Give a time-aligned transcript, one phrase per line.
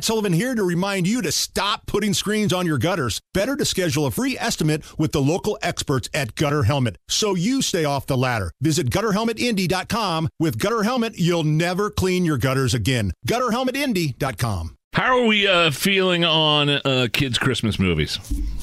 [0.00, 3.20] Matt Sullivan here to remind you to stop putting screens on your gutters.
[3.34, 7.60] Better to schedule a free estimate with the local experts at Gutter Helmet so you
[7.60, 8.50] stay off the ladder.
[8.62, 10.30] Visit gutterhelmetindy.com.
[10.38, 13.12] With Gutter Helmet, you'll never clean your gutters again.
[13.28, 14.74] Gutterhelmetindy.com.
[14.94, 18.18] How are we uh, feeling on uh, kids' Christmas movies?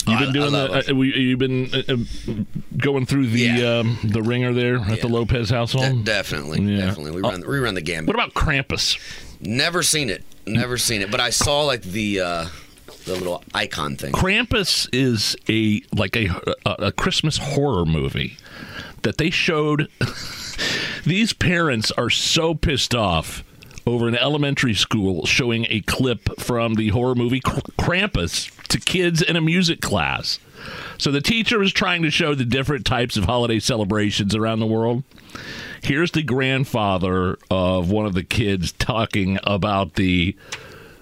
[0.07, 0.67] You've been I- doing the.
[0.69, 2.33] love Uh, we, you've been uh, uh,
[2.77, 3.77] going through the Yeah.
[3.81, 5.99] um, the ringer there at the Lopez household.
[5.99, 6.77] De- definitely, Yeah.
[6.87, 7.11] definitely.
[7.11, 8.07] We run, we run the gambit.
[8.07, 8.97] what about Krampus?
[9.39, 10.23] Never seen it.
[10.47, 11.11] Never seen it.
[11.11, 12.45] But I saw like the uh,
[13.05, 14.13] the little icon thing.
[14.13, 16.27] Krampus is a like a
[16.65, 18.37] a, a Christmas horror movie
[19.03, 19.89] that they showed.
[21.05, 23.43] These parents are so pissed off
[23.87, 29.21] over an elementary school showing a clip from the horror movie Kr- Krampus to kids
[29.21, 30.39] in a music class.
[30.97, 34.67] So the teacher was trying to show the different types of holiday celebrations around the
[34.67, 35.03] world.
[35.81, 40.35] Here's the grandfather of one of the kids talking about the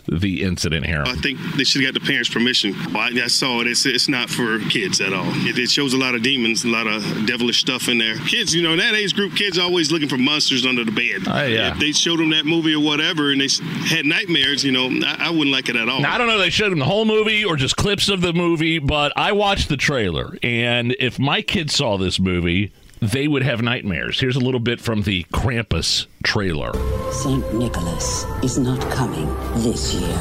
[0.07, 1.03] the incident here.
[1.05, 2.73] I think they should have got the parents' permission.
[2.95, 3.67] I, I saw it.
[3.67, 5.25] It's, it's not for kids at all.
[5.47, 8.17] It, it shows a lot of demons, a lot of devilish stuff in there.
[8.27, 10.91] Kids, you know, in that age group, kids are always looking for monsters under the
[10.91, 11.27] bed.
[11.27, 11.71] Oh, yeah.
[11.71, 13.49] If they showed them that movie or whatever and they
[13.87, 16.01] had nightmares, you know, I, I wouldn't like it at all.
[16.01, 18.21] Now, I don't know if they showed them the whole movie or just clips of
[18.21, 23.27] the movie, but I watched the trailer, and if my kids saw this movie, they
[23.27, 24.19] would have nightmares.
[24.19, 26.71] Here's a little bit from the Krampus trailer.
[27.11, 27.53] St.
[27.53, 29.27] Nicholas is not coming
[29.63, 30.17] this year.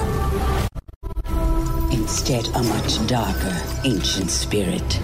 [1.90, 5.00] Instead, a much darker, ancient spirit.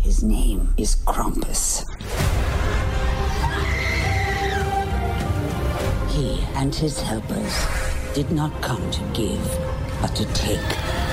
[0.00, 1.84] His name is Krampus.
[6.10, 7.66] He and his helpers
[8.14, 9.58] did not come to give,
[10.00, 11.05] but to take.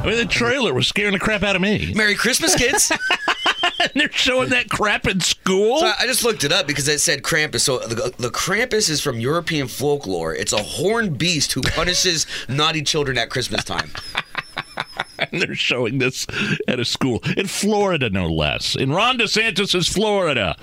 [0.00, 1.92] I mean, the trailer was scaring the crap out of me.
[1.94, 2.90] Merry Christmas, kids.
[3.80, 5.80] and they're showing that crap in school.
[5.80, 7.60] So I just looked it up because it said Krampus.
[7.60, 10.34] So the, the Krampus is from European folklore.
[10.34, 13.90] It's a horned beast who punishes naughty children at Christmas time.
[15.18, 16.26] and they're showing this
[16.66, 18.76] at a school in Florida, no less.
[18.76, 20.56] In Ron DeSantis' Florida.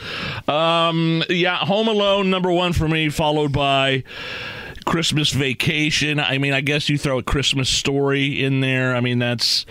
[0.47, 4.03] Um, yeah, Home Alone, number one for me, followed by.
[4.87, 6.17] Christmas Vacation.
[6.17, 8.95] I mean, I guess you throw a Christmas Story in there.
[8.95, 9.65] I mean, that's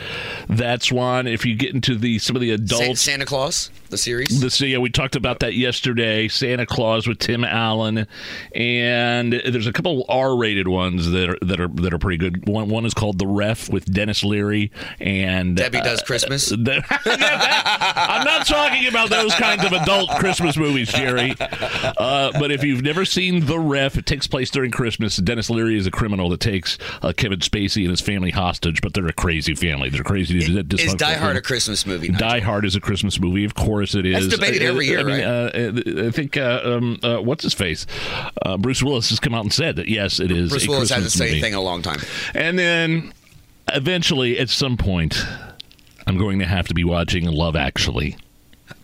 [0.47, 1.27] that's one.
[1.27, 4.41] If you get into the some of the adults, Santa Claus, the series.
[4.41, 6.29] the yeah, we talked about that yesterday.
[6.29, 8.07] Santa Claus with Tim Allen,
[8.55, 12.49] and there's a couple R-rated ones that are that are that are pretty good.
[12.49, 14.71] One one is called The Ref with Denis Leary
[15.01, 16.47] and Debbie uh, Does Christmas.
[16.51, 21.35] the- Yeah, that- I'm not talking about those kinds of adult Christmas movies, Jerry.
[21.41, 25.17] Uh, but if you've never seen The Ref, it takes place during Christmas.
[25.17, 28.95] Denis Leary is a criminal that takes uh, Kevin Spacey and his family hostage, but
[28.95, 29.89] they're a crazy family.
[29.91, 30.39] They're crazy.
[30.39, 32.09] Is Die Hard a Christmas movie?
[32.09, 33.45] Die Hard is a Christmas movie.
[33.45, 34.29] Of course it is.
[34.29, 36.03] That's debated every year, I mean, right?
[36.05, 37.87] uh, I think uh, um, uh, what's his face,
[38.43, 40.51] uh, Bruce Willis has come out and said that yes, it is.
[40.51, 42.01] Bruce Willis hasn't said anything in a long time.
[42.35, 43.13] And then
[43.73, 45.25] eventually, at some point,
[46.07, 48.17] I'm going to have to be watching Love Actually.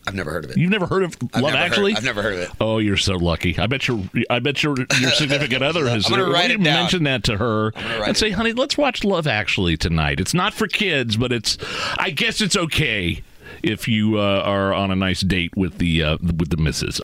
[0.06, 0.56] I've never heard of it.
[0.56, 1.94] You've never heard of I've Love never heard- Actually?
[1.94, 2.50] I've never heard of it.
[2.60, 3.56] Oh, you're so lucky.
[3.56, 6.06] I bet your I bet your your significant other has.
[6.06, 6.74] I'm gonna write it down.
[6.82, 10.66] Mention that to her and say, "Honey, let's watch Love Actually tonight." It's not for
[10.66, 11.56] kids, but it's.
[11.98, 13.22] I guess it's okay
[13.62, 17.00] if you uh, are on a nice date with the uh, with the missus.